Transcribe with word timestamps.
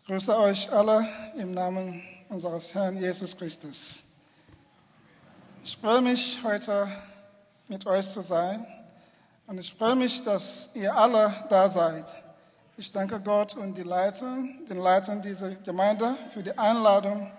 Ich 0.00 0.04
grüße 0.06 0.38
euch 0.38 0.72
alle 0.72 1.06
im 1.36 1.52
Namen 1.52 2.02
unseres 2.28 2.74
Herrn 2.74 2.96
Jesus 2.96 3.36
Christus. 3.36 4.04
Ich 5.62 5.76
freue 5.76 6.00
mich, 6.00 6.40
heute 6.42 6.88
mit 7.66 7.84
euch 7.86 8.08
zu 8.08 8.22
sein 8.22 8.66
und 9.46 9.58
ich 9.58 9.74
freue 9.74 9.96
mich, 9.96 10.24
dass 10.24 10.70
ihr 10.74 10.96
alle 10.96 11.34
da 11.50 11.68
seid. 11.68 12.18
Ich 12.78 12.90
danke 12.90 13.20
Gott 13.20 13.54
und 13.56 13.76
die 13.76 13.82
Leiter, 13.82 14.38
den 14.70 14.78
Leitern 14.78 15.20
dieser 15.20 15.50
Gemeinde 15.50 16.16
für 16.32 16.42
die 16.42 16.56
Einladung 16.56 17.30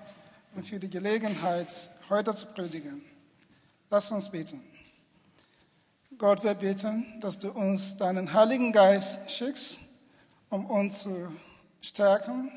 und 0.53 0.63
für 0.63 0.79
die 0.79 0.89
Gelegenheit, 0.89 1.73
heute 2.09 2.33
zu 2.35 2.47
predigen. 2.47 3.01
Lass 3.89 4.11
uns 4.11 4.29
beten. 4.29 4.61
Gott, 6.19 6.43
wir 6.43 6.53
beten, 6.53 7.19
dass 7.21 7.39
du 7.39 7.49
uns 7.51 7.97
deinen 7.97 8.31
Heiligen 8.33 8.73
Geist 8.73 9.31
schickst, 9.31 9.79
um 10.49 10.65
uns 10.65 10.99
zu 10.99 11.31
stärken 11.81 12.51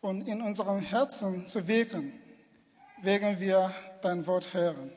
und 0.00 0.26
in 0.28 0.42
unserem 0.42 0.80
Herzen 0.80 1.46
zu 1.46 1.66
wirken, 1.66 2.12
wegen 3.02 3.40
wir 3.40 3.72
dein 4.02 4.26
Wort 4.26 4.52
hören. 4.52 4.90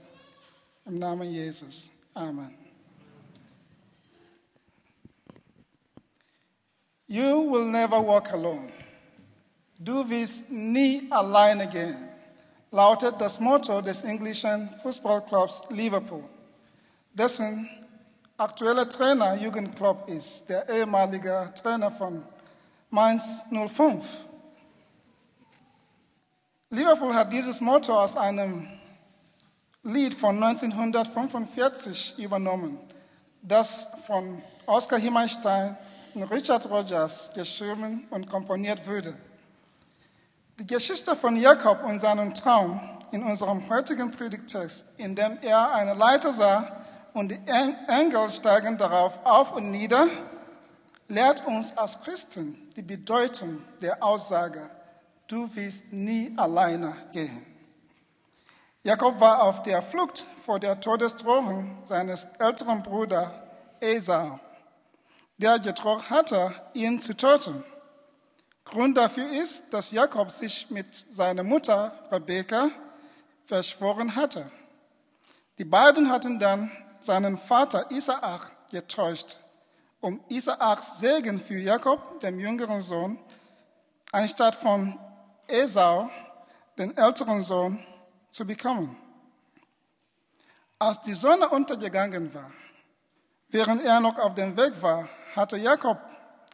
Im 0.86 1.00
Namen 1.00 1.30
Jesus. 1.30 1.90
Amen. 2.14 2.58
You 7.08 7.50
will 7.52 7.66
never 7.66 8.06
walk 8.06 8.34
alone. 8.34 8.70
Du 9.80 10.10
wirst 10.10 10.52
nie 10.52 11.08
alleine 11.10 11.68
gehen, 11.68 12.10
lautet 12.72 13.22
das 13.22 13.40
Motto 13.40 13.82
des 13.82 14.04
englischen 14.04 14.70
Fußballclubs 14.82 15.70
Liverpool, 15.70 16.24
dessen 17.14 17.70
aktueller 18.38 18.90
Trainer 18.90 19.38
Klopp 19.76 20.10
ist, 20.10 20.50
der 20.50 20.68
ehemalige 20.68 21.54
Trainer 21.62 21.92
von 21.92 22.24
Mainz 22.90 23.44
05. 23.52 24.26
Liverpool 26.70 27.14
hat 27.14 27.34
dieses 27.34 27.60
Motto 27.60 28.00
aus 28.00 28.16
einem 28.16 28.68
Lied 29.84 30.14
von 30.14 30.42
1945 30.42 32.18
übernommen, 32.18 32.80
das 33.42 34.00
von 34.06 34.42
Oskar 34.66 35.00
Himmelstein 35.00 35.78
und 36.14 36.24
Richard 36.24 36.70
Rogers 36.70 37.32
geschrieben 37.34 38.08
und 38.10 38.30
komponiert 38.30 38.88
wurde. 38.88 39.18
Die 40.60 40.66
Geschichte 40.66 41.16
von 41.16 41.36
Jakob 41.36 41.84
und 41.84 42.00
seinem 42.00 42.34
Traum 42.34 42.80
in 43.12 43.22
unserem 43.24 43.70
heutigen 43.70 44.12
Predigtext, 44.12 44.86
in 44.98 45.16
dem 45.16 45.38
er 45.42 45.74
eine 45.74 45.94
Leiter 45.94 46.32
sah 46.32 46.86
und 47.14 47.30
die 47.32 47.40
Engel 47.88 48.30
steigen 48.30 48.78
darauf 48.78 49.26
auf 49.26 49.52
und 49.54 49.72
nieder, 49.72 50.08
lehrt 51.08 51.46
uns 51.46 51.78
als 51.78 52.02
Christen 52.02 52.70
die 52.76 52.82
Bedeutung 52.82 53.64
der 53.82 54.04
Aussage, 54.04 54.70
du 55.28 55.54
wirst 55.56 55.92
nie 55.94 56.34
alleine 56.38 56.96
gehen. 57.12 57.46
Jakob 58.84 59.20
war 59.20 59.44
auf 59.44 59.64
der 59.64 59.82
Flucht 59.82 60.26
vor 60.46 60.60
der 60.60 60.80
Todesdrohung 60.80 61.82
seines 61.86 62.26
älteren 62.40 62.84
Bruders 62.84 63.34
Esau, 63.80 64.40
der 65.38 65.60
gedroht 65.60 66.10
hatte, 66.10 66.54
ihn 66.74 67.00
zu 67.00 67.16
töten. 67.16 67.64
Grund 68.64 68.98
dafür 68.98 69.30
ist, 69.32 69.74
dass 69.74 69.92
Jakob 69.92 70.32
sich 70.32 70.70
mit 70.70 70.94
seiner 70.94 71.44
Mutter 71.44 71.92
Rebekka 72.12 72.70
verschworen 73.44 74.16
hatte. 74.16 74.50
Die 75.58 75.66
beiden 75.66 76.12
hatten 76.12 76.38
dann 76.38 76.72
seinen 77.00 77.38
Vater 77.38 77.90
Isaak 77.92 78.52
getäuscht, 78.72 79.38
um 80.08 80.22
Isaaks 80.30 81.00
Segen 81.02 81.38
für 81.38 81.60
Jakob, 81.60 82.22
dem 82.22 82.40
jüngeren 82.40 82.82
Sohn, 82.82 83.20
anstatt 84.14 84.56
von 84.56 84.98
Esau, 85.48 86.10
den 86.78 86.96
älteren 86.96 87.42
Sohn, 87.44 87.78
zu 88.30 88.48
bekommen. 88.48 88.96
Als 90.80 91.02
die 91.02 91.14
Sonne 91.14 91.50
untergegangen 91.50 92.34
war, 92.34 92.52
während 93.50 93.84
er 93.84 94.00
noch 94.00 94.18
auf 94.18 94.34
dem 94.34 94.56
Weg 94.56 94.82
war, 94.82 95.10
hatte 95.36 95.58
Jakob 95.58 96.00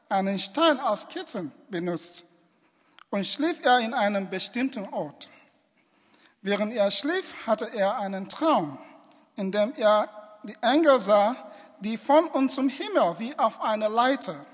einen 0.10 0.40
Stein 0.40 0.80
als 0.80 1.08
Kissen 1.08 1.52
benutzt 1.70 2.26
und 3.12 3.24
schlief 3.24 3.64
er 3.64 3.80
in 3.80 3.94
einem 3.94 4.32
bestimmten 4.32 4.92
Ort. 4.92 5.30
Während 6.42 6.74
er 6.74 6.90
schlief, 6.90 7.46
hatte 7.46 7.72
er 7.72 8.00
einen 8.00 8.28
Traum, 8.28 8.80
in 9.36 9.52
dem 9.52 9.74
er 9.76 10.10
die 10.42 10.58
Engel 10.62 11.00
sah, 11.00 11.53
die 11.80 11.98
von 11.98 12.28
und 12.28 12.50
zum 12.50 12.70
Himmel 12.70 13.16
wie 13.20 13.38
auf 13.38 13.62
eine 13.62 13.88
Leiter 13.88 14.46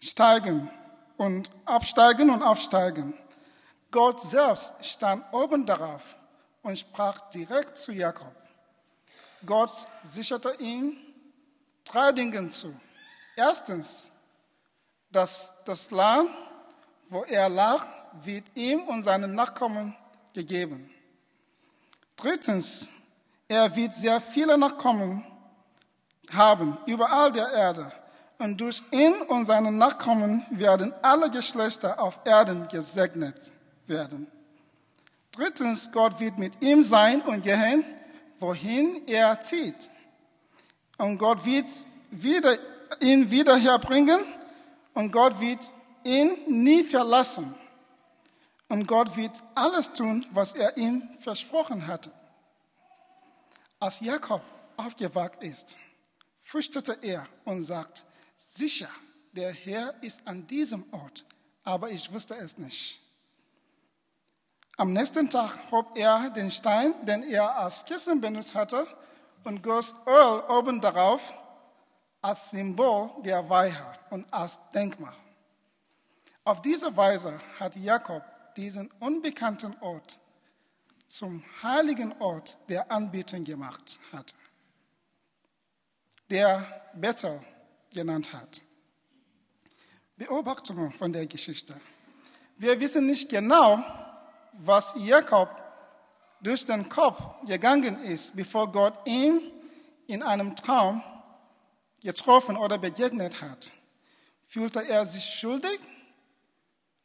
steigen 0.00 0.70
und 1.16 1.50
absteigen 1.64 2.30
und 2.30 2.42
aufsteigen. 2.42 3.14
Gott 3.90 4.20
selbst 4.20 4.74
stand 4.80 5.24
oben 5.32 5.66
darauf 5.66 6.16
und 6.62 6.78
sprach 6.78 7.30
direkt 7.30 7.76
zu 7.76 7.92
Jakob. 7.92 8.34
Gott 9.44 9.72
sicherte 10.02 10.54
ihm 10.58 10.96
drei 11.84 12.12
Dinge 12.12 12.46
zu. 12.48 12.78
Erstens, 13.36 14.10
dass 15.10 15.62
das 15.64 15.90
Land, 15.90 16.30
wo 17.08 17.24
er 17.24 17.48
lag, 17.48 17.86
wird 18.22 18.52
ihm 18.54 18.82
und 18.82 19.02
seinen 19.02 19.34
Nachkommen 19.34 19.96
gegeben. 20.34 20.90
Drittens, 22.16 22.88
er 23.50 23.74
wird 23.74 23.96
sehr 23.96 24.20
viele 24.20 24.56
Nachkommen 24.56 25.24
haben, 26.32 26.78
überall 26.86 27.32
der 27.32 27.50
Erde 27.50 27.90
und 28.38 28.60
durch 28.60 28.80
ihn 28.92 29.12
und 29.22 29.44
seine 29.44 29.72
Nachkommen 29.72 30.46
werden 30.50 30.94
alle 31.02 31.28
Geschlechter 31.30 32.00
auf 32.00 32.20
Erden 32.24 32.68
gesegnet 32.68 33.50
werden. 33.88 34.28
Drittens, 35.32 35.90
Gott 35.90 36.20
wird 36.20 36.38
mit 36.38 36.62
ihm 36.62 36.84
sein 36.84 37.22
und 37.22 37.42
gehen, 37.42 37.84
wohin 38.38 39.02
er 39.08 39.40
zieht. 39.40 39.90
Und 40.96 41.18
Gott 41.18 41.44
wird 41.44 41.66
wieder, 42.12 42.56
ihn 43.00 43.32
wieder 43.32 43.56
herbringen 43.56 44.20
und 44.94 45.10
Gott 45.10 45.40
wird 45.40 45.60
ihn 46.04 46.30
nie 46.46 46.84
verlassen. 46.84 47.52
Und 48.68 48.86
Gott 48.86 49.16
wird 49.16 49.42
alles 49.56 49.92
tun, 49.92 50.24
was 50.30 50.54
er 50.54 50.76
ihm 50.76 51.02
versprochen 51.18 51.88
hatte. 51.88 52.12
Als 53.82 54.00
Jakob 54.00 54.42
aufgewacht 54.76 55.42
ist, 55.42 55.78
fürchtete 56.42 56.98
er 57.00 57.26
und 57.46 57.62
sagt, 57.62 58.04
sicher, 58.36 58.90
der 59.32 59.52
Herr 59.54 59.94
ist 60.02 60.28
an 60.28 60.46
diesem 60.46 60.84
Ort, 60.92 61.24
aber 61.64 61.90
ich 61.90 62.12
wusste 62.12 62.36
es 62.36 62.58
nicht. 62.58 63.00
Am 64.76 64.92
nächsten 64.92 65.30
Tag 65.30 65.58
hob 65.70 65.96
er 65.96 66.28
den 66.28 66.50
Stein, 66.50 66.92
den 67.06 67.22
er 67.22 67.56
als 67.56 67.86
Kissen 67.86 68.20
benutzt 68.20 68.54
hatte, 68.54 68.86
und 69.44 69.62
goss 69.62 69.94
Öl 70.06 70.42
oben 70.50 70.82
darauf 70.82 71.32
als 72.20 72.50
Symbol 72.50 73.10
der 73.24 73.48
Weihe 73.48 73.98
und 74.10 74.30
als 74.30 74.60
Denkmal. 74.72 75.16
Auf 76.44 76.60
diese 76.60 76.94
Weise 76.94 77.40
hat 77.58 77.76
Jakob 77.76 78.22
diesen 78.56 78.90
unbekannten 79.00 79.74
Ort 79.80 80.18
zum 81.10 81.42
heiligen 81.60 82.12
Ort 82.20 82.56
der 82.68 82.90
Anbetung 82.90 83.42
gemacht 83.42 83.98
hat, 84.12 84.32
der 86.30 86.64
Bethel 86.94 87.40
genannt 87.92 88.32
hat. 88.32 88.62
Beobachtungen 90.16 90.92
von 90.92 91.12
der 91.12 91.26
Geschichte. 91.26 91.74
Wir 92.58 92.78
wissen 92.78 93.06
nicht 93.06 93.28
genau, 93.28 93.82
was 94.52 94.94
Jakob 94.98 95.48
durch 96.40 96.64
den 96.64 96.88
Kopf 96.88 97.20
gegangen 97.44 98.04
ist, 98.04 98.36
bevor 98.36 98.70
Gott 98.70 98.94
ihn 99.04 99.40
in 100.06 100.22
einem 100.22 100.54
Traum 100.54 101.02
getroffen 102.00 102.56
oder 102.56 102.78
begegnet 102.78 103.42
hat. 103.42 103.72
Fühlte 104.44 104.86
er 104.88 105.04
sich 105.04 105.24
schuldig, 105.24 105.80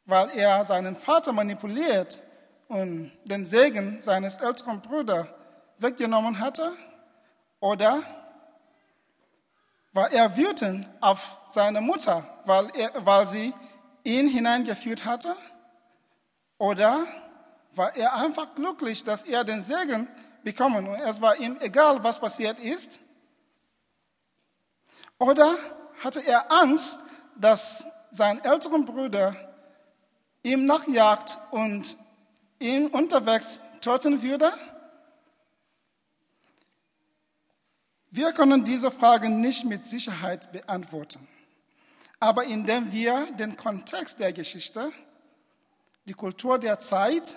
weil 0.04 0.30
er 0.30 0.64
seinen 0.64 0.94
Vater 0.94 1.32
manipuliert 1.32 2.22
und 2.68 3.12
den 3.24 3.44
Segen 3.44 4.00
seines 4.02 4.38
älteren 4.38 4.80
Bruders 4.80 5.26
weggenommen 5.78 6.40
hatte? 6.40 6.72
Oder 7.60 8.02
war 9.92 10.12
er 10.12 10.36
wütend 10.36 10.86
auf 11.00 11.40
seine 11.48 11.80
Mutter, 11.80 12.22
weil, 12.44 12.70
er, 12.76 13.06
weil 13.06 13.26
sie 13.26 13.54
ihn 14.04 14.28
hineingeführt 14.28 15.04
hatte? 15.04 15.34
Oder 16.58 17.06
war 17.72 17.94
er 17.96 18.14
einfach 18.14 18.54
glücklich, 18.54 19.04
dass 19.04 19.24
er 19.24 19.44
den 19.44 19.62
Segen 19.62 20.08
bekommen 20.42 20.86
und 20.88 21.00
es 21.00 21.20
war 21.20 21.36
ihm 21.36 21.56
egal, 21.60 22.02
was 22.02 22.20
passiert 22.20 22.58
ist? 22.58 23.00
Oder 25.18 25.54
hatte 26.02 26.20
er 26.26 26.50
Angst, 26.52 26.98
dass 27.36 27.86
sein 28.10 28.42
älterer 28.44 28.78
Bruder 28.80 29.34
ihm 30.42 30.66
nachjagt 30.66 31.38
und 31.50 31.96
ihn 32.58 32.88
unterwegs 32.88 33.60
töten 33.80 34.22
würde? 34.22 34.52
Wir 38.10 38.32
können 38.32 38.64
diese 38.64 38.90
Fragen 38.90 39.40
nicht 39.40 39.64
mit 39.64 39.84
Sicherheit 39.84 40.50
beantworten. 40.50 41.28
Aber 42.18 42.44
indem 42.44 42.90
wir 42.92 43.26
den 43.32 43.56
Kontext 43.56 44.20
der 44.20 44.32
Geschichte, 44.32 44.90
die 46.06 46.14
Kultur 46.14 46.58
der 46.58 46.80
Zeit 46.80 47.36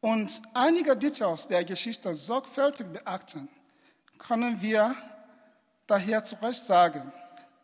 und 0.00 0.40
einige 0.54 0.96
Details 0.96 1.48
der 1.48 1.64
Geschichte 1.64 2.14
sorgfältig 2.14 2.86
beachten, 2.92 3.48
können 4.18 4.62
wir 4.62 4.94
daher 5.86 6.22
zu 6.22 6.36
Recht 6.36 6.60
sagen, 6.60 7.12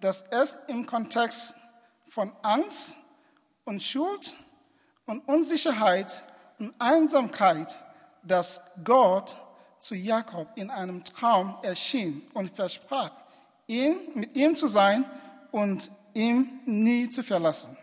dass 0.01 0.23
es 0.31 0.57
im 0.67 0.87
Kontext 0.87 1.55
von 2.09 2.33
Angst 2.43 2.97
und 3.65 3.83
Schuld 3.83 4.35
und 5.07 5.21
Unsicherheit 5.29 6.23
und 6.59 6.75
Einsamkeit, 6.79 7.81
dass 8.23 8.63
Gott 8.85 9.37
zu 9.79 9.95
Jakob 9.95 10.49
in 10.57 10.71
einem 10.71 11.05
Traum 11.05 11.57
erschien 11.63 12.23
und 12.35 12.51
versprach, 12.51 13.13
ihn, 13.67 13.97
mit 14.15 14.37
ihm 14.37 14.55
zu 14.55 14.67
sein 14.67 15.05
und 15.53 15.91
ihn 16.15 16.61
nie 16.65 17.09
zu 17.09 17.23
verlassen. 17.23 17.77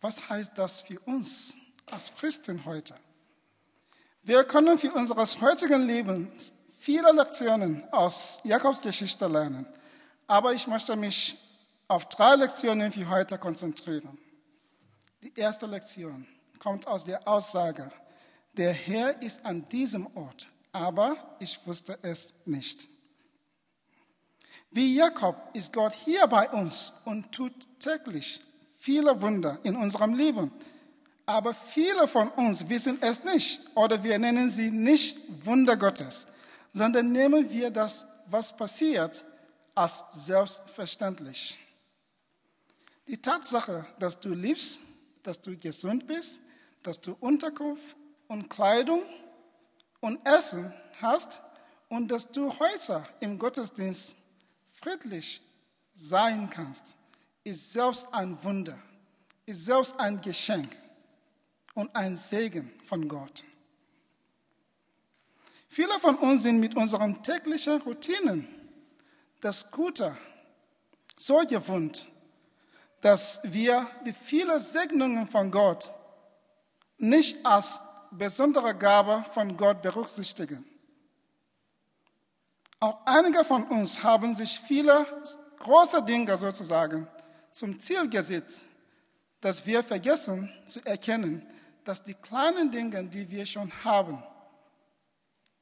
Was 0.00 0.28
heißt 0.28 0.52
das 0.56 0.82
für 0.82 0.98
uns 1.00 1.56
als 1.90 2.14
Christen 2.14 2.64
heute? 2.64 2.94
Wir 4.22 4.44
können 4.44 4.78
für 4.78 4.92
unseres 4.92 5.40
heutigen 5.40 5.86
Lebens 5.86 6.52
viele 6.78 7.10
Lektionen 7.12 7.84
aus 7.92 8.40
Jakobs 8.44 8.80
Geschichte 8.80 9.26
lernen, 9.26 9.66
aber 10.26 10.52
ich 10.52 10.66
möchte 10.66 10.94
mich 10.96 11.36
auf 11.88 12.08
drei 12.08 12.36
Lektionen 12.36 12.92
für 12.92 13.08
heute 13.08 13.38
konzentrieren. 13.38 14.18
Die 15.22 15.32
erste 15.36 15.66
Lektion 15.66 16.26
kommt 16.62 16.86
aus 16.86 17.04
der 17.04 17.26
Aussage, 17.26 17.90
der 18.52 18.72
Herr 18.72 19.20
ist 19.20 19.44
an 19.44 19.68
diesem 19.68 20.06
Ort, 20.16 20.46
aber 20.70 21.16
ich 21.40 21.58
wusste 21.66 21.98
es 22.02 22.34
nicht. 22.44 22.88
Wie 24.70 24.94
Jakob 24.94 25.36
ist 25.54 25.72
Gott 25.72 25.92
hier 25.92 26.24
bei 26.28 26.48
uns 26.50 26.92
und 27.04 27.32
tut 27.32 27.52
täglich 27.80 28.40
viele 28.78 29.20
Wunder 29.20 29.58
in 29.64 29.74
unserem 29.74 30.14
Leben. 30.14 30.52
Aber 31.26 31.52
viele 31.52 32.06
von 32.06 32.28
uns 32.28 32.68
wissen 32.68 32.96
es 33.00 33.24
nicht 33.24 33.60
oder 33.74 34.02
wir 34.04 34.16
nennen 34.20 34.48
sie 34.48 34.70
nicht 34.70 35.18
Wunder 35.44 35.76
Gottes, 35.76 36.26
sondern 36.72 37.10
nehmen 37.10 37.50
wir 37.50 37.70
das, 37.70 38.06
was 38.26 38.56
passiert, 38.56 39.24
als 39.74 40.04
selbstverständlich. 40.26 41.58
Die 43.08 43.20
Tatsache, 43.20 43.84
dass 43.98 44.20
du 44.20 44.32
liebst, 44.32 44.78
dass 45.24 45.40
du 45.40 45.56
gesund 45.58 46.06
bist, 46.06 46.40
dass 46.82 47.00
du 47.00 47.16
Unterkunft 47.20 47.96
und 48.28 48.48
Kleidung 48.48 49.02
und 50.00 50.24
Essen 50.26 50.72
hast 51.00 51.42
und 51.88 52.08
dass 52.08 52.30
du 52.30 52.50
heute 52.58 53.04
im 53.20 53.38
Gottesdienst 53.38 54.16
friedlich 54.74 55.42
sein 55.92 56.48
kannst, 56.50 56.96
ist 57.44 57.72
selbst 57.72 58.08
ein 58.12 58.42
Wunder, 58.42 58.78
ist 59.46 59.64
selbst 59.66 59.98
ein 59.98 60.20
Geschenk 60.20 60.68
und 61.74 61.94
ein 61.94 62.16
Segen 62.16 62.72
von 62.84 63.08
Gott. 63.08 63.44
Viele 65.68 65.98
von 66.00 66.16
uns 66.16 66.42
sind 66.42 66.60
mit 66.60 66.76
unseren 66.76 67.22
täglichen 67.22 67.80
Routinen 67.80 68.46
das 69.40 69.70
Gute 69.70 70.16
so 71.16 71.38
gewohnt, 71.46 72.08
dass 73.00 73.40
wir 73.44 73.86
die 74.06 74.12
vielen 74.12 74.58
Segnungen 74.58 75.26
von 75.26 75.50
Gott 75.50 75.92
nicht 77.02 77.44
als 77.44 77.80
besondere 78.12 78.74
Gabe 78.76 79.24
von 79.32 79.56
Gott 79.56 79.82
berücksichtigen. 79.82 80.64
Auch 82.78 82.98
einige 83.04 83.44
von 83.44 83.64
uns 83.64 84.02
haben 84.02 84.34
sich 84.34 84.58
viele 84.58 85.06
große 85.58 86.02
Dinge 86.02 86.36
sozusagen 86.36 87.08
zum 87.52 87.78
Ziel 87.78 88.08
gesetzt, 88.08 88.66
dass 89.40 89.66
wir 89.66 89.82
vergessen 89.82 90.50
zu 90.64 90.84
erkennen, 90.86 91.46
dass 91.84 92.04
die 92.04 92.14
kleinen 92.14 92.70
Dinge, 92.70 93.04
die 93.04 93.28
wir 93.30 93.46
schon 93.46 93.72
haben, 93.84 94.22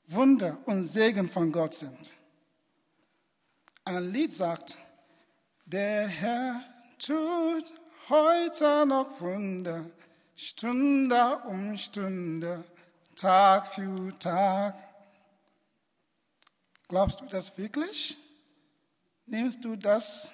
Wunder 0.06 0.58
und 0.66 0.86
Segen 0.86 1.28
von 1.28 1.50
Gott 1.52 1.74
sind. 1.74 2.12
Ein 3.84 4.12
Lied 4.12 4.32
sagt, 4.32 4.76
der 5.64 6.06
Herr 6.06 6.62
tut 6.98 7.72
heute 8.08 8.84
noch 8.86 9.20
Wunder, 9.20 9.86
Stunde 10.42 11.36
um 11.48 11.76
Stunde, 11.76 12.64
Tag 13.14 13.68
für 13.68 14.18
Tag. 14.18 14.74
Glaubst 16.88 17.20
du 17.20 17.26
das 17.26 17.58
wirklich? 17.58 18.16
Nimmst 19.26 19.62
du 19.62 19.76
das 19.76 20.32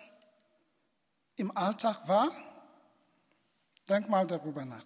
im 1.34 1.50
Alltag 1.56 2.06
wahr? 2.06 2.30
Denk 3.88 4.08
mal 4.08 4.24
darüber 4.28 4.64
nach. 4.64 4.84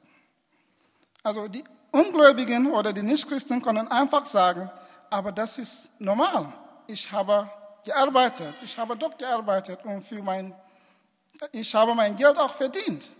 Also 1.22 1.48
die 1.48 1.64
Ungläubigen 1.92 2.72
oder 2.72 2.90
die 2.90 3.02
Nichtchristen 3.02 3.60
können 3.60 3.88
einfach 3.88 4.24
sagen, 4.24 4.70
aber 5.10 5.32
das 5.32 5.58
ist 5.58 6.00
normal. 6.00 6.50
Ich 6.86 7.12
habe 7.12 7.46
gearbeitet, 7.84 8.54
ich 8.64 8.78
habe 8.78 8.96
dort 8.96 9.18
gearbeitet 9.18 9.84
und 9.84 10.00
für 10.00 10.22
mein, 10.22 10.54
ich 11.52 11.74
habe 11.74 11.94
mein 11.94 12.16
Geld 12.16 12.38
auch 12.38 12.54
verdient. 12.54 13.12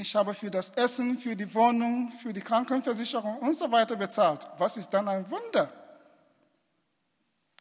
Ich 0.00 0.16
habe 0.16 0.32
für 0.32 0.50
das 0.50 0.70
Essen, 0.70 1.18
für 1.18 1.36
die 1.36 1.54
Wohnung, 1.54 2.10
für 2.10 2.32
die 2.32 2.40
Krankenversicherung 2.40 3.36
und 3.40 3.52
so 3.52 3.70
weiter 3.70 3.96
bezahlt. 3.96 4.48
Was 4.56 4.78
ist 4.78 4.88
dann 4.88 5.06
ein 5.06 5.30
Wunder? 5.30 5.70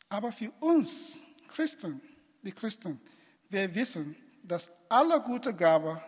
Aber 0.08 0.32
für 0.32 0.50
uns 0.62 1.20
Christen, 1.54 2.00
die 2.42 2.54
Christen, 2.54 3.02
wir 3.50 3.76
wissen, 3.76 4.16
dass 4.42 4.72
alle 4.88 5.20
gute 5.20 5.54
Gabe 5.54 6.02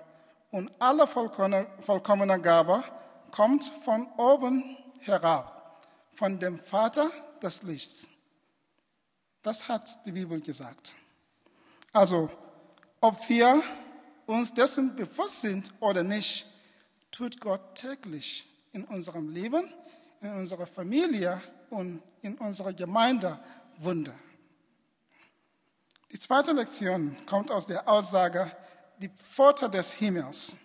und 0.52 0.72
alle 0.80 1.06
vollkommene 1.06 2.40
Gabe 2.40 2.82
kommt 3.32 3.66
von 3.66 4.08
oben 4.16 4.78
herab, 5.02 5.84
von 6.14 6.40
dem 6.40 6.58
Vater 6.58 7.12
des 7.44 7.64
Lichts. 7.64 8.10
Das 9.42 9.68
hat 9.68 10.06
die 10.06 10.14
Bibel 10.14 10.40
gesagt. 10.40 10.96
Also, 11.92 12.30
ob 13.02 13.28
wir 13.28 13.62
uns 14.34 14.54
dessen 14.54 14.96
bewusst 14.96 15.42
sind 15.42 15.74
oder 15.80 16.04
nicht, 16.04 16.48
tut 17.12 17.40
Gott 17.40 17.76
täglich 17.76 18.48
in 18.74 18.84
unserem 18.86 19.30
Leben, 19.30 19.64
in 20.22 20.34
unserer 20.34 20.66
Familie 20.66 21.42
und 21.70 22.02
in 22.22 22.38
unserer 22.38 22.74
Gemeinde 22.74 23.40
Wunder. 23.78 24.14
Die 26.12 26.20
zweite 26.20 26.52
Lektion 26.52 27.16
kommt 27.26 27.52
aus 27.52 27.68
der 27.68 27.88
Aussage, 27.88 28.52
die 28.98 29.10
Pforte 29.10 29.70
des 29.70 29.94
Himmels. 29.94 30.58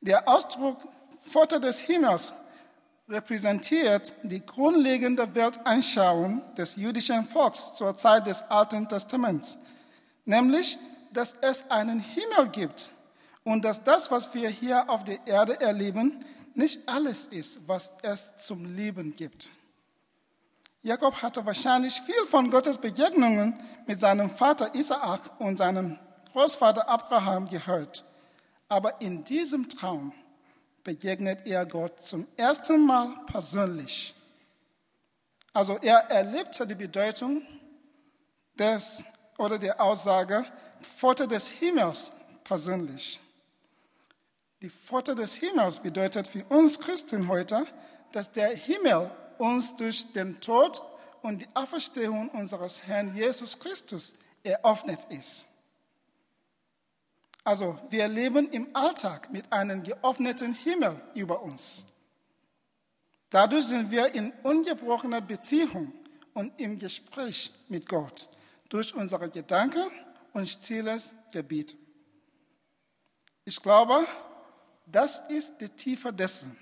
Der 0.00 0.26
Ausdruck 0.28 0.80
Pforte 1.24 1.60
des 1.60 1.80
Himmels 1.80 2.32
repräsentiert 3.08 4.14
die 4.22 4.44
grundlegende 4.44 5.34
Weltanschauung 5.34 6.42
des 6.56 6.76
jüdischen 6.76 7.24
Volks 7.24 7.74
zur 7.74 7.96
Zeit 7.96 8.26
des 8.26 8.42
Alten 8.42 8.88
Testaments, 8.88 9.58
nämlich 10.24 10.78
dass 11.16 11.34
es 11.40 11.70
einen 11.70 12.00
Himmel 12.00 12.50
gibt 12.50 12.92
und 13.42 13.64
dass 13.64 13.82
das, 13.82 14.10
was 14.10 14.34
wir 14.34 14.50
hier 14.50 14.90
auf 14.90 15.04
der 15.04 15.26
Erde 15.26 15.58
erleben, 15.60 16.22
nicht 16.54 16.86
alles 16.88 17.26
ist, 17.26 17.66
was 17.66 17.92
es 18.02 18.36
zum 18.36 18.76
Leben 18.76 19.12
gibt. 19.16 19.50
Jakob 20.82 21.22
hatte 21.22 21.44
wahrscheinlich 21.46 22.00
viel 22.02 22.26
von 22.26 22.50
Gottes 22.50 22.78
Begegnungen 22.78 23.58
mit 23.86 23.98
seinem 23.98 24.28
Vater 24.28 24.74
Isaak 24.74 25.40
und 25.40 25.56
seinem 25.56 25.98
Großvater 26.32 26.88
Abraham 26.88 27.48
gehört. 27.48 28.04
Aber 28.68 29.00
in 29.00 29.24
diesem 29.24 29.68
Traum 29.68 30.12
begegnet 30.84 31.46
er 31.46 31.64
Gott 31.66 32.02
zum 32.02 32.26
ersten 32.36 32.84
Mal 32.84 33.14
persönlich. 33.26 34.14
Also 35.52 35.78
er 35.80 36.10
erlebte 36.10 36.66
die 36.66 36.74
Bedeutung 36.74 37.42
des 38.58 39.02
oder 39.38 39.58
der 39.58 39.80
Aussage, 39.80 40.44
Pforte 40.80 41.26
des 41.28 41.48
Himmels 41.48 42.12
persönlich. 42.44 43.20
Die 44.62 44.70
Pforte 44.70 45.14
des 45.14 45.34
Himmels 45.34 45.78
bedeutet 45.78 46.26
für 46.26 46.44
uns 46.44 46.78
Christen 46.80 47.28
heute, 47.28 47.66
dass 48.12 48.32
der 48.32 48.48
Himmel 48.48 49.10
uns 49.38 49.76
durch 49.76 50.12
den 50.12 50.40
Tod 50.40 50.82
und 51.22 51.42
die 51.42 51.48
Auferstehung 51.54 52.30
unseres 52.30 52.86
Herrn 52.86 53.14
Jesus 53.14 53.58
Christus 53.58 54.14
eröffnet 54.42 55.00
ist. 55.10 55.48
Also 57.44 57.78
wir 57.90 58.08
leben 58.08 58.50
im 58.50 58.74
Alltag 58.74 59.30
mit 59.30 59.52
einem 59.52 59.82
geöffneten 59.82 60.54
Himmel 60.54 61.00
über 61.14 61.42
uns. 61.42 61.84
Dadurch 63.30 63.66
sind 63.66 63.90
wir 63.90 64.14
in 64.14 64.32
ungebrochener 64.42 65.20
Beziehung 65.20 65.92
und 66.32 66.58
im 66.58 66.78
Gespräch 66.78 67.52
mit 67.68 67.88
Gott 67.88 68.28
durch 68.68 68.94
unsere 68.94 69.28
Gedanken 69.30 69.90
und 70.32 70.48
stilles 70.48 71.14
Gebet. 71.32 71.76
Ich 73.44 73.62
glaube, 73.62 74.06
das 74.86 75.28
ist 75.30 75.60
die 75.60 75.68
Tiefe 75.68 76.12
dessen, 76.12 76.56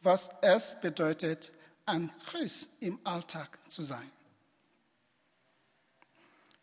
was 0.00 0.30
es 0.42 0.80
bedeutet, 0.80 1.52
ein 1.86 2.10
Christ 2.26 2.82
im 2.82 2.98
Alltag 3.04 3.58
zu 3.70 3.82
sein. 3.82 4.10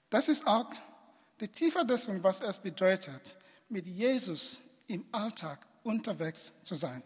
Das 0.10 0.28
ist 0.28 0.46
auch 0.46 0.70
die 1.40 1.48
Tiefe 1.48 1.86
dessen, 1.86 2.22
was 2.24 2.42
es 2.42 2.60
bedeutet, 2.60 3.38
mit 3.70 3.88
Jesus 3.88 4.62
im 4.88 5.06
Alltag 5.12 5.66
unterwegs 5.84 6.54
zu 6.64 6.76
sein. 6.76 7.02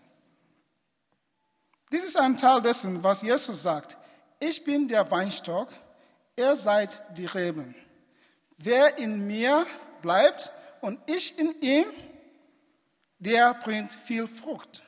Dies 1.92 2.04
ist 2.04 2.18
ein 2.18 2.36
Teil 2.36 2.62
dessen, 2.62 3.02
was 3.04 3.22
Jesus 3.22 3.62
sagt. 3.62 3.98
Ich 4.40 4.64
bin 4.64 4.88
der 4.88 5.10
Weinstock, 5.12 5.70
ihr 6.36 6.56
seid 6.56 7.02
die 7.18 7.26
Reben. 7.26 7.76
Wer 8.58 8.98
in 8.98 9.26
mir 9.28 9.66
bleibt 10.02 10.52
und 10.82 11.00
ich 11.06 11.38
in 11.38 11.60
ihm, 11.62 11.86
der 13.20 13.54
bringt 13.54 13.92
viel 13.92 14.28
Frucht. 14.28 14.84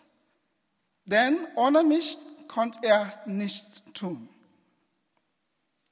Denn 1.05 1.37
ohne 1.55 1.83
mich 1.83 2.17
konnte 2.47 2.79
er 2.83 3.21
nichts 3.25 3.83
tun. 3.93 4.29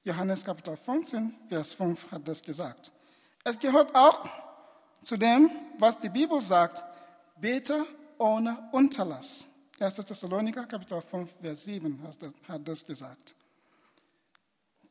Johannes 0.04 0.46
Kapitel 0.46 0.78
15, 0.78 1.34
Vers 1.50 1.74
5 1.74 2.12
hat 2.12 2.28
das 2.28 2.44
gesagt. 2.44 2.92
Es 3.44 3.58
gehört 3.58 3.96
auch 3.96 4.30
zu 5.02 5.18
dem, 5.18 5.50
was 5.80 6.00
die 6.00 6.10
Bibel 6.10 6.40
sagt, 6.42 6.84
bete 7.38 7.86
ohne 8.18 8.70
Unterlass. 8.72 9.48
1. 9.80 9.96
Thessaloniker 9.96 10.66
Kapitel 10.66 11.02
5, 11.02 11.38
Vers 11.42 11.66
7 11.66 12.00
hat 12.48 12.68
das 12.68 12.86
gesagt. 12.86 13.36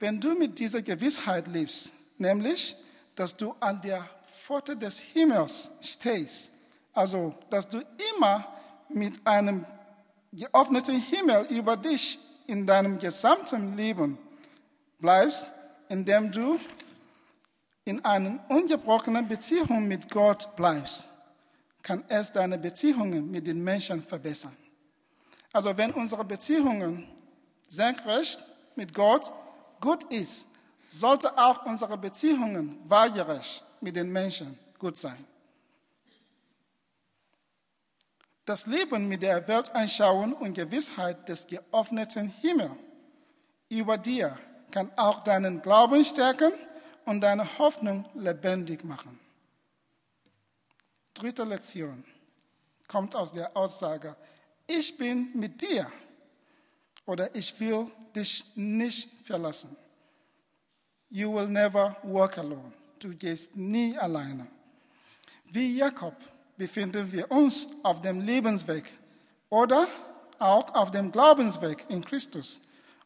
Wenn 0.04 0.20
du 0.20 0.34
mit 0.34 0.58
dieser 0.58 0.82
Gewissheit 0.82 1.46
lebst, 1.46 1.94
nämlich, 2.18 2.76
dass 3.14 3.34
du 3.34 3.54
an 3.58 3.80
der 3.80 4.06
Pforte 4.26 4.76
des 4.76 4.98
Himmels 4.98 5.70
stehst, 5.80 6.52
also, 6.92 7.34
dass 7.48 7.66
du 7.66 7.82
immer 8.14 8.46
mit 8.90 9.26
einem 9.26 9.64
geöffneten 10.30 11.00
Himmel 11.00 11.46
über 11.46 11.78
dich 11.78 12.18
in 12.46 12.66
deinem 12.66 12.98
gesamten 12.98 13.78
Leben 13.78 14.18
bleibst, 14.98 15.52
indem 15.88 16.30
du 16.30 16.60
in 17.86 18.04
einer 18.04 18.44
ungebrochenen 18.50 19.26
Beziehung 19.26 19.88
mit 19.88 20.10
Gott 20.10 20.54
bleibst, 20.54 21.08
kann 21.82 22.04
es 22.08 22.30
deine 22.30 22.58
Beziehungen 22.58 23.30
mit 23.30 23.46
den 23.46 23.64
Menschen 23.64 24.02
verbessern. 24.02 24.54
Also 25.50 25.74
wenn 25.78 25.92
unsere 25.92 26.26
Beziehungen 26.26 27.08
senkrecht 27.66 28.44
mit 28.76 28.92
Gott 28.92 29.32
gut 29.80 30.04
ist, 30.12 30.48
sollte 30.84 31.36
auch 31.36 31.64
unsere 31.66 31.96
Beziehungen 31.96 32.78
waagerecht 32.84 33.64
mit 33.80 33.96
den 33.96 34.10
Menschen 34.10 34.58
gut 34.78 34.96
sein. 34.96 35.24
Das 38.44 38.66
Leben 38.66 39.08
mit 39.08 39.22
der 39.22 39.46
Weltanschauung 39.48 40.34
und 40.34 40.54
Gewissheit 40.54 41.28
des 41.28 41.46
geöffneten 41.46 42.28
Himmels 42.28 42.72
über 43.70 43.96
dir 43.96 44.38
kann 44.70 44.90
auch 44.96 45.24
deinen 45.24 45.62
Glauben 45.62 46.04
stärken 46.04 46.52
und 47.06 47.20
deine 47.20 47.58
Hoffnung 47.58 48.04
lebendig 48.14 48.84
machen. 48.84 49.18
Dritte 51.14 51.44
Lektion 51.44 52.04
kommt 52.88 53.14
aus 53.16 53.32
der 53.32 53.56
Aussage, 53.56 54.16
ich 54.66 54.96
bin 54.96 55.30
mit 55.34 55.62
dir 55.62 55.90
oder 57.06 57.34
ich 57.34 57.58
will 57.60 57.86
dich 58.14 58.44
nicht 58.54 59.10
verlassen. 59.24 59.76
You 61.10 61.32
will 61.32 61.48
never 61.48 61.96
walk 62.02 62.38
alone. 62.38 62.72
Du 62.98 63.14
gehst 63.14 63.56
nie 63.56 63.96
alleine. 63.96 64.46
Wie 65.44 65.76
Jakob 65.76 66.16
befinden 66.56 67.10
wir 67.12 67.30
uns 67.30 67.68
auf 67.82 68.00
dem 68.02 68.20
Lebensweg 68.20 68.84
oder 69.50 69.86
auch 70.38 70.74
auf 70.74 70.90
dem 70.90 71.12
Glaubensweg 71.12 71.84
in 71.88 72.04
Christus. 72.04 72.60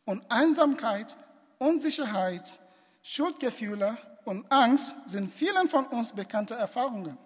Und 0.05 0.23
Einsamkeit, 0.31 1.17
Unsicherheit, 1.59 2.59
Schuldgefühle 3.03 3.99
und 4.25 4.51
Angst 4.51 4.95
sind 5.11 5.33
vielen 5.33 5.69
von 5.69 5.87
uns 5.87 6.13
bekannte 6.13 6.55
Erfahrungen. 6.55 7.19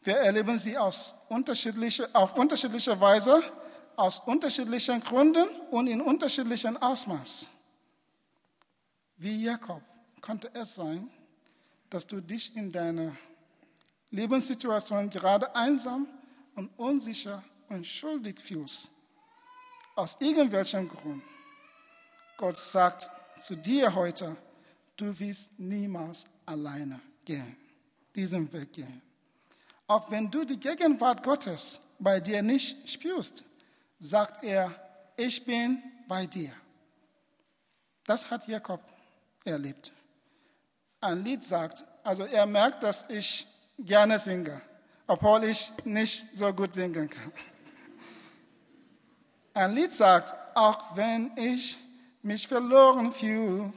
Wir 0.00 0.18
erleben 0.18 0.56
sie 0.58 0.78
aus 0.78 1.14
unterschiedliche, 1.28 2.08
auf 2.12 2.36
unterschiedliche 2.36 3.00
Weise, 3.00 3.42
aus 3.96 4.20
unterschiedlichen 4.20 5.00
Gründen 5.00 5.48
und 5.70 5.86
in 5.86 6.00
unterschiedlichem 6.00 6.76
Ausmaß. 6.76 7.50
Wie 9.16 9.44
Jakob 9.44 9.82
konnte 10.20 10.50
es 10.54 10.74
sein, 10.74 11.10
dass 11.88 12.06
du 12.06 12.20
dich 12.20 12.54
in 12.56 12.70
deiner 12.70 13.16
Lebenssituation 14.10 15.08
gerade 15.08 15.54
einsam 15.54 16.06
und 16.54 16.68
unsicher 16.78 17.42
und 17.68 17.86
schuldig 17.86 18.40
fühlst. 18.40 18.90
Aus 19.94 20.16
irgendwelchem 20.20 20.88
Grund. 20.88 21.22
Gott 22.36 22.58
sagt 22.58 23.10
zu 23.40 23.56
dir 23.56 23.94
heute, 23.94 24.36
du 24.96 25.18
wirst 25.18 25.58
niemals 25.58 26.26
alleine 26.44 27.00
gehen, 27.24 27.56
diesen 28.14 28.52
Weg 28.52 28.72
gehen. 28.74 29.02
Auch 29.86 30.10
wenn 30.10 30.30
du 30.30 30.44
die 30.44 30.58
Gegenwart 30.58 31.22
Gottes 31.22 31.80
bei 31.98 32.20
dir 32.20 32.42
nicht 32.42 32.88
spürst, 32.90 33.44
sagt 33.98 34.44
er, 34.44 34.70
ich 35.16 35.44
bin 35.44 35.82
bei 36.06 36.26
dir. 36.26 36.52
Das 38.04 38.30
hat 38.30 38.46
Jakob 38.46 38.80
erlebt. 39.44 39.92
Ein 41.00 41.24
Lied 41.24 41.42
sagt, 41.42 41.84
also 42.02 42.24
er 42.24 42.46
merkt, 42.46 42.82
dass 42.82 43.08
ich 43.10 43.46
gerne 43.78 44.18
singe, 44.18 44.60
obwohl 45.06 45.44
ich 45.44 45.72
nicht 45.84 46.36
so 46.36 46.52
gut 46.52 46.72
singen 46.72 47.08
kann. 47.08 47.32
Ein 49.54 49.74
Lied 49.74 49.92
sagt, 49.92 50.34
auch 50.54 50.96
wenn 50.96 51.30
ich 51.36 51.78
mich 52.22 52.46
verloren 52.46 53.10
fühle, 53.10 53.72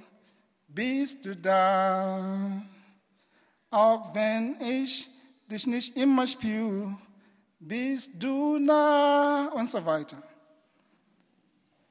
bist 0.67 1.25
du 1.25 1.35
da. 1.35 2.61
Auch 3.71 4.13
wenn 4.13 4.59
ich 4.61 5.09
dich 5.49 5.67
nicht 5.67 5.95
immer 5.95 6.27
spüre, 6.27 6.97
bist 7.59 8.23
du 8.23 8.57
nah 8.57 9.49
und 9.49 9.69
so 9.69 9.85
weiter. 9.85 10.21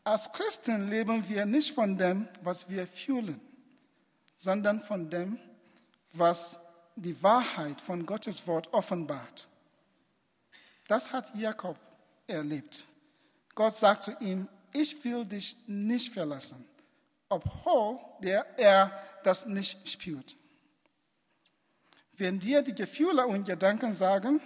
Als 0.03 0.33
Christen 0.33 0.89
leben 0.89 1.29
wir 1.29 1.45
nicht 1.45 1.75
von 1.75 1.97
dem, 1.97 2.27
was 2.43 2.69
wir 2.69 2.87
fühlen, 2.87 3.41
sondern 4.37 4.81
von 4.81 5.11
dem, 5.11 5.39
was 6.13 6.61
die 6.97 7.23
Wahrheit 7.23 7.81
von 7.81 8.07
Gottes 8.07 8.47
Wort 8.47 8.73
offenbart. 8.73 9.49
Das 10.87 11.13
hat 11.13 11.35
Jakob 11.35 11.77
erlebt. 12.27 12.87
Gott 13.55 13.75
sagt 13.75 14.05
zu 14.05 14.17
ihm, 14.21 14.49
ich 14.73 15.05
will 15.05 15.25
dich 15.27 15.57
nicht 15.67 16.13
verlassen, 16.13 16.65
obwohl 17.29 17.99
der, 18.23 18.47
er 18.59 18.91
das 19.25 19.47
nicht 19.47 19.89
spürt. 19.89 20.37
Wenn 22.17 22.41
dir 22.41 22.63
die 22.63 22.75
Gefühle 22.75 23.27
und 23.27 23.45
Gedanken 23.45 23.95
sagen, 23.95 24.41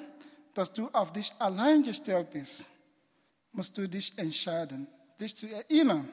dass 0.54 0.72
du 0.72 0.88
auf 0.92 1.12
dich 1.12 1.32
allein 1.38 1.82
gestellt 1.82 2.30
bist, 2.30 2.68
musst 3.52 3.76
du 3.76 3.88
dich 3.88 4.16
entscheiden, 4.18 4.86
dich 5.20 5.36
zu 5.36 5.48
erinnern 5.48 6.08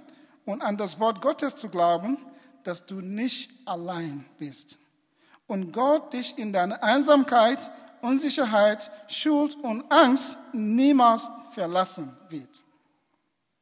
und 0.45 0.61
an 0.61 0.77
das 0.77 0.99
Wort 0.99 1.21
Gottes 1.21 1.55
zu 1.55 1.69
glauben, 1.69 2.17
dass 2.63 2.85
du 2.85 3.01
nicht 3.01 3.51
allein 3.65 4.25
bist 4.37 4.79
und 5.49 5.71
Gott 5.71 6.13
dich 6.13 6.37
in 6.37 6.53
deiner 6.53 6.81
Einsamkeit, 6.83 7.71
Unsicherheit, 8.01 8.89
Schuld 9.07 9.55
und 9.55 9.91
Angst 9.91 10.37
niemals 10.53 11.29
verlassen 11.51 12.15
wird. 12.29 12.63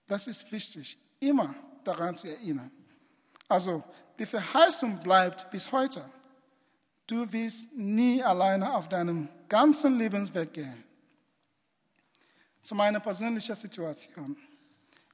Das 0.05 0.27
ist 0.27 0.51
wichtig, 0.51 1.00
immer 1.19 1.55
daran 1.84 2.15
zu 2.15 2.27
erinnern. 2.27 2.72
Also, 3.48 3.84
die 4.19 4.25
Verheißung 4.25 5.00
bleibt 5.00 5.50
bis 5.50 5.72
heute. 5.72 6.03
Du 7.07 7.31
wirst 7.31 7.73
nie 7.73 8.21
alleine 8.21 8.75
auf 8.75 8.89
deinem 8.89 9.29
ganzen 9.47 9.97
Lebensweg 9.97 10.53
gehen. 10.53 10.83
Zu 12.61 12.75
meiner 12.75 12.99
persönlichen 12.99 13.55
Situation. 13.55 14.35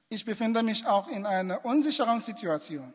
Ich 0.08 0.24
befinde 0.24 0.60
mich 0.62 0.84
auch 0.84 1.06
in 1.06 1.24
einer 1.24 1.64
unsicheren 1.64 2.18
Situation. 2.18 2.92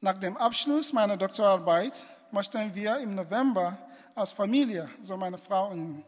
Nach 0.00 0.18
dem 0.18 0.36
Abschluss 0.36 0.92
meiner 0.92 1.16
Doktorarbeit 1.16 2.06
möchten 2.30 2.72
wir 2.74 2.98
im 2.98 3.16
November 3.16 3.76
als 4.14 4.30
Familie, 4.30 4.88
so 5.02 5.16
meine 5.16 5.36
Frau 5.36 5.70
und 5.70 6.04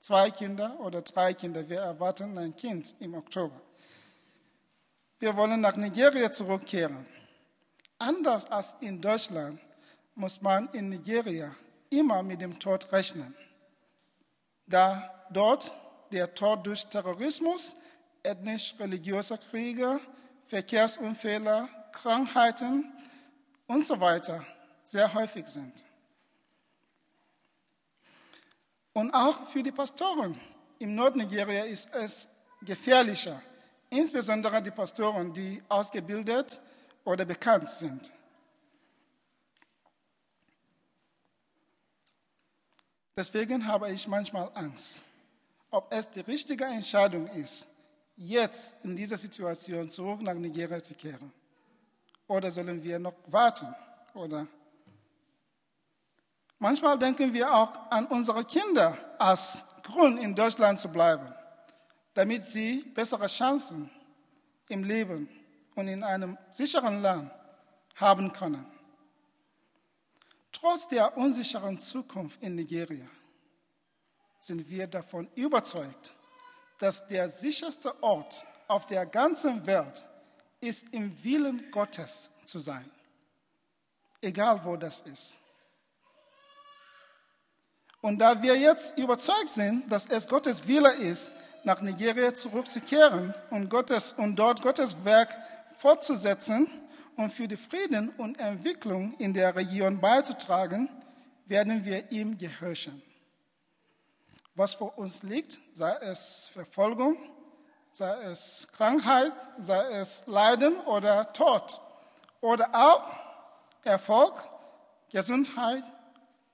zwei 0.00 0.30
Kinder 0.30 0.80
oder 0.80 1.02
drei 1.02 1.34
Kinder, 1.34 1.68
wir 1.68 1.80
erwarten 1.80 2.38
ein 2.38 2.56
Kind 2.56 2.94
im 3.00 3.14
Oktober. 3.14 3.60
Wir 5.18 5.36
wollen 5.36 5.60
nach 5.60 5.76
Nigeria 5.76 6.32
zurückkehren. 6.32 7.04
Anders 7.98 8.50
als 8.50 8.76
in 8.80 9.00
Deutschland 9.00 9.60
muss 10.18 10.42
man 10.42 10.68
in 10.72 10.88
Nigeria 10.88 11.54
immer 11.90 12.24
mit 12.24 12.40
dem 12.40 12.58
Tod 12.58 12.90
rechnen, 12.92 13.34
da 14.66 15.26
dort 15.30 15.72
der 16.10 16.34
Tod 16.34 16.66
durch 16.66 16.84
Terrorismus, 16.86 17.76
ethnisch-religiöse 18.24 19.38
Kriege, 19.38 20.00
Verkehrsunfälle, 20.46 21.68
Krankheiten 21.92 22.92
und 23.68 23.86
so 23.86 24.00
weiter 24.00 24.44
sehr 24.82 25.12
häufig 25.14 25.46
sind. 25.46 25.84
Und 28.92 29.14
auch 29.14 29.36
für 29.50 29.62
die 29.62 29.70
Pastoren 29.70 30.38
im 30.80 30.96
Nordnigeria 30.96 31.64
ist 31.64 31.94
es 31.94 32.28
gefährlicher, 32.62 33.40
insbesondere 33.88 34.60
die 34.60 34.72
Pastoren, 34.72 35.32
die 35.32 35.62
ausgebildet 35.68 36.60
oder 37.04 37.24
bekannt 37.24 37.68
sind. 37.68 38.12
Deswegen 43.18 43.66
habe 43.66 43.90
ich 43.90 44.06
manchmal 44.06 44.48
Angst, 44.54 45.02
ob 45.72 45.92
es 45.92 46.08
die 46.08 46.20
richtige 46.20 46.64
Entscheidung 46.64 47.26
ist, 47.30 47.66
jetzt 48.16 48.76
in 48.84 48.94
dieser 48.94 49.16
Situation 49.16 49.90
zurück 49.90 50.22
nach 50.22 50.34
Nigeria 50.34 50.80
zu 50.80 50.94
kehren. 50.94 51.32
Oder 52.28 52.48
sollen 52.52 52.80
wir 52.80 52.96
noch 53.00 53.14
warten? 53.26 53.74
Oder 54.14 54.46
manchmal 56.60 56.96
denken 56.96 57.34
wir 57.34 57.52
auch 57.52 57.90
an 57.90 58.06
unsere 58.06 58.44
Kinder 58.44 58.96
als 59.18 59.64
Grund, 59.82 60.20
in 60.20 60.32
Deutschland 60.32 60.78
zu 60.78 60.88
bleiben, 60.88 61.26
damit 62.14 62.44
sie 62.44 62.84
bessere 62.94 63.26
Chancen 63.26 63.90
im 64.68 64.84
Leben 64.84 65.28
und 65.74 65.88
in 65.88 66.04
einem 66.04 66.38
sicheren 66.52 67.02
Land 67.02 67.32
haben 67.96 68.32
können. 68.32 68.77
Trotz 70.60 70.88
der 70.88 71.16
unsicheren 71.16 71.80
Zukunft 71.80 72.42
in 72.42 72.56
Nigeria 72.56 73.06
sind 74.40 74.68
wir 74.68 74.86
davon 74.88 75.28
überzeugt, 75.36 76.14
dass 76.78 77.06
der 77.06 77.28
sicherste 77.28 78.02
Ort 78.02 78.44
auf 78.66 78.86
der 78.86 79.06
ganzen 79.06 79.64
Welt 79.66 80.04
ist, 80.60 80.88
im 80.92 81.22
Willen 81.22 81.70
Gottes 81.70 82.30
zu 82.44 82.58
sein. 82.58 82.90
Egal 84.20 84.64
wo 84.64 84.76
das 84.76 85.02
ist. 85.02 85.38
Und 88.00 88.18
da 88.18 88.40
wir 88.42 88.56
jetzt 88.56 88.98
überzeugt 88.98 89.48
sind, 89.48 89.90
dass 89.90 90.06
es 90.06 90.26
Gottes 90.26 90.66
Wille 90.66 90.92
ist, 90.94 91.30
nach 91.62 91.80
Nigeria 91.80 92.34
zurückzukehren 92.34 93.34
und, 93.50 93.68
Gottes, 93.68 94.12
und 94.12 94.36
dort 94.36 94.62
Gottes 94.62 95.04
Werk 95.04 95.36
fortzusetzen 95.76 96.68
und 97.18 97.32
für 97.32 97.48
die 97.48 97.56
Frieden 97.56 98.10
und 98.10 98.38
Entwicklung 98.38 99.12
in 99.18 99.34
der 99.34 99.56
Region 99.56 100.00
beizutragen, 100.00 100.88
werden 101.46 101.84
wir 101.84 102.12
ihm 102.12 102.38
gehorchen. 102.38 103.02
Was 104.54 104.74
vor 104.74 104.96
uns 104.96 105.24
liegt, 105.24 105.58
sei 105.72 105.92
es 105.96 106.48
Verfolgung, 106.52 107.16
sei 107.90 108.22
es 108.22 108.68
Krankheit, 108.70 109.32
sei 109.58 109.84
es 109.94 110.28
Leiden 110.28 110.76
oder 110.82 111.32
Tod 111.32 111.80
oder 112.40 112.72
auch 112.72 113.12
Erfolg, 113.82 114.34
Gesundheit, 115.10 115.82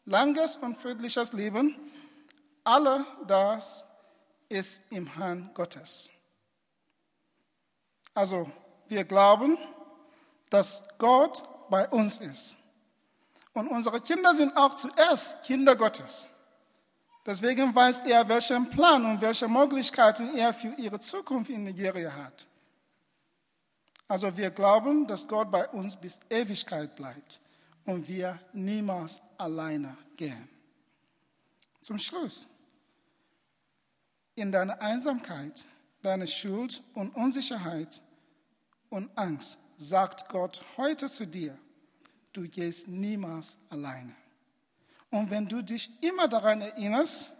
langes 0.07 0.57
und 0.57 0.77
friedliches 0.77 1.35
Leben, 1.35 1.77
alle 2.63 3.05
das 3.27 3.85
ist 4.49 4.91
im 4.91 5.15
Hand 5.17 5.55
Gottes. 5.55 6.11
Also 8.15 8.51
wir 8.89 9.05
glauben, 9.05 9.59
dass 10.55 10.85
Gott 10.99 11.43
bei 11.69 11.89
uns 11.89 12.19
ist. 12.19 12.57
Und 13.55 13.67
unsere 13.67 14.01
Kinder 14.01 14.33
sind 14.35 14.57
auch 14.57 14.77
zuerst 14.77 15.43
Kinder 15.43 15.75
Gottes. 15.75 16.29
Deswegen 17.27 17.75
weiß 17.75 18.03
er, 18.07 18.29
welchen 18.29 18.71
Plan 18.71 19.05
und 19.05 19.21
welche 19.21 19.49
Möglichkeiten 19.49 20.37
er 20.37 20.55
für 20.55 20.73
ihre 20.75 21.01
Zukunft 21.01 21.51
in 21.51 21.65
Nigeria 21.65 22.15
hat. 22.15 22.47
Also 24.07 24.37
wir 24.37 24.51
glauben, 24.51 25.09
dass 25.09 25.27
Gott 25.27 25.51
bei 25.51 25.67
uns 25.71 25.97
bis 25.97 26.21
Ewigkeit 26.31 26.95
bleibt 26.95 27.41
und 27.85 28.07
wir 28.07 28.39
niemals 28.53 29.21
alleine 29.37 29.97
gehen. 30.17 30.49
Zum 31.81 31.99
Schluss. 31.99 32.47
In 34.37 34.53
deiner 34.53 34.81
Einsamkeit, 34.81 35.65
deiner 36.03 36.29
Schuld 36.29 36.81
und 36.95 37.13
Unsicherheit 37.17 38.01
und 38.91 39.11
Angst 39.17 39.59
sagt 39.77 40.29
Gott 40.29 40.63
heute 40.77 41.11
zu 41.11 41.27
dir, 41.27 41.57
du 42.33 42.49
gehst 42.49 42.89
niemals 42.89 43.59
alleine. 43.71 44.15
Und 45.11 45.31
wenn 45.31 45.47
du 45.47 45.63
dich 45.63 45.91
immer 46.03 46.29
daran 46.29 46.61
erinnerst, 46.61 47.33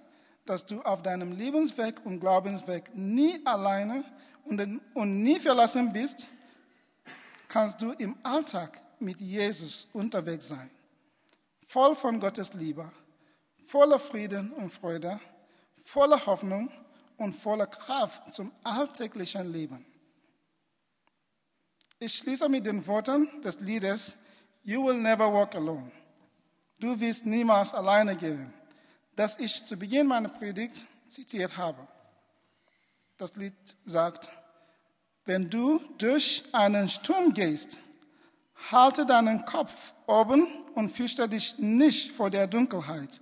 dass 0.47 0.65
du 0.65 0.83
auf 0.83 1.03
deinem 1.03 1.33
Lebensweg 1.33 2.05
und 2.05 2.21
Glaubensweg 2.21 2.95
nie 2.95 3.41
alleine 3.45 4.05
und 4.45 5.23
nie 5.23 5.41
verlassen 5.41 5.93
bist, 5.93 6.29
kannst 7.49 7.81
du 7.81 7.93
im 7.93 8.17
Alltag 8.23 8.81
mit 8.99 9.21
Jesus 9.21 9.89
unterwegs 9.93 10.49
sein, 10.49 10.71
voll 11.67 11.95
von 11.95 12.21
Gottes 12.21 12.55
Liebe, 12.55 12.91
voller 13.65 13.99
Frieden 13.99 14.53
und 14.53 14.71
Freude, 14.71 15.19
voller 15.83 16.25
Hoffnung 16.27 16.71
und 17.17 17.33
voller 17.33 17.67
Kraft 17.67 18.35
zum 18.35 18.53
alltäglichen 18.63 19.53
Leben. 19.53 19.85
Ich 21.99 22.15
schließe 22.15 22.49
mit 22.49 22.67
den 22.67 22.87
Worten 22.87 23.29
des 23.43 23.61
Liedes 23.61 24.17
You 24.63 24.85
will 24.85 24.97
never 24.97 25.33
walk 25.33 25.55
alone. 25.55 25.91
Du 26.81 26.99
wirst 26.99 27.27
niemals 27.27 27.75
alleine 27.75 28.17
gehen, 28.17 28.53
das 29.15 29.39
ich 29.39 29.63
zu 29.63 29.77
Beginn 29.77 30.07
meiner 30.07 30.29
Predigt 30.29 30.85
zitiert 31.09 31.57
habe. 31.57 31.87
Das 33.17 33.37
Lied 33.37 33.55
sagt, 33.85 34.31
wenn 35.25 35.49
du 35.49 35.81
durch 35.99 36.45
einen 36.53 36.89
Sturm 36.89 37.33
gehst, 37.33 37.79
halte 38.71 39.07
deinen 39.07 39.45
Kopf 39.45 39.93
oben 40.07 40.47
und 40.75 40.91
fürchte 40.91 41.29
dich 41.29 41.59
nicht 41.59 42.13
vor 42.13 42.31
der 42.31 42.47
Dunkelheit. 42.47 43.21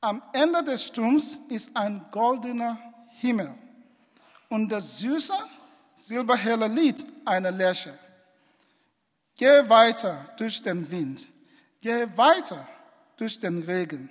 Am 0.00 0.22
Ende 0.32 0.64
des 0.64 0.86
Sturms 0.86 1.40
ist 1.48 1.76
ein 1.76 2.04
goldener 2.10 2.78
Himmel 3.20 3.54
und 4.48 4.68
das 4.68 4.98
süße, 4.98 5.34
silberhelle 5.94 6.68
Lied 6.68 7.04
einer 7.24 7.50
Lerche. 7.50 7.96
Geh 9.36 9.68
weiter 9.68 10.28
durch 10.36 10.62
den 10.62 10.88
Wind, 10.90 11.28
geh 11.80 12.06
weiter 12.16 12.66
durch 13.16 13.38
den 13.38 13.62
Regen, 13.62 14.08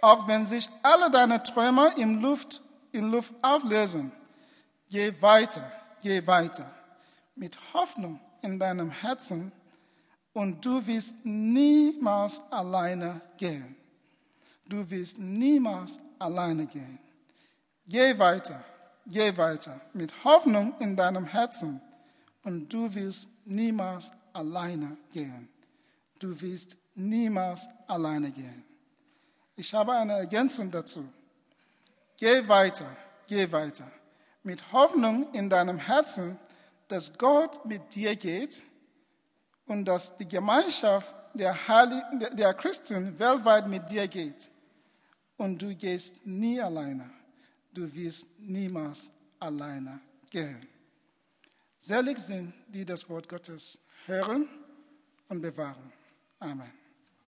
auch 0.00 0.26
wenn 0.28 0.46
sich 0.46 0.68
alle 0.82 1.10
deine 1.10 1.42
Träume 1.42 1.92
in 1.96 2.20
Luft, 2.20 2.62
in 2.92 3.10
Luft 3.10 3.34
auflösen. 3.42 4.12
Geh 4.88 5.12
weiter, 5.20 5.72
geh 6.02 6.24
weiter, 6.26 6.70
mit 7.34 7.56
Hoffnung 7.72 8.20
in 8.42 8.58
deinem 8.58 8.90
Herzen 8.90 9.52
und 10.32 10.64
du 10.64 10.86
wirst 10.86 11.24
niemals 11.24 12.42
alleine 12.50 13.20
gehen. 13.38 13.76
Du 14.66 14.88
wirst 14.90 15.18
niemals 15.18 15.98
alleine 16.18 16.66
gehen. 16.66 16.98
Geh 17.86 18.16
weiter, 18.18 18.64
geh 19.06 19.36
weiter 19.36 19.80
mit 19.92 20.12
Hoffnung 20.24 20.74
in 20.80 20.96
deinem 20.96 21.24
Herzen 21.24 21.80
und 22.44 22.72
du 22.72 22.94
wirst 22.94 23.28
niemals 23.44 24.12
alleine 24.32 24.96
gehen. 25.12 25.48
Du 26.18 26.40
wirst 26.40 26.76
niemals 26.94 27.68
alleine 27.86 28.30
gehen. 28.30 28.64
Ich 29.56 29.72
habe 29.74 29.92
eine 29.92 30.14
Ergänzung 30.14 30.70
dazu. 30.70 31.04
Geh 32.16 32.46
weiter, 32.46 32.86
geh 33.26 33.50
weiter 33.50 33.90
mit 34.42 34.72
Hoffnung 34.72 35.32
in 35.32 35.48
deinem 35.48 35.78
Herzen, 35.78 36.38
dass 36.88 37.16
Gott 37.16 37.64
mit 37.64 37.94
dir 37.94 38.16
geht 38.16 38.64
und 39.66 39.84
dass 39.84 40.16
die 40.16 40.28
Gemeinschaft 40.28 41.14
der, 41.34 41.68
Heilig 41.68 42.02
der 42.32 42.54
Christen 42.54 43.18
weltweit 43.18 43.68
mit 43.68 43.88
dir 43.90 44.08
geht. 44.08 44.50
Und 45.36 45.62
du 45.62 45.74
gehst 45.74 46.26
nie 46.26 46.60
alleine 46.60 47.08
du 47.72 47.92
wirst 47.94 48.26
niemals 48.38 49.12
alleine 49.38 50.00
gehen. 50.30 50.60
Selig 51.76 52.18
sind, 52.18 52.52
die 52.68 52.84
das 52.84 53.08
Wort 53.08 53.28
Gottes 53.28 53.78
hören 54.06 54.48
und 55.28 55.40
bewahren. 55.40 55.92
Amen. 56.38 56.81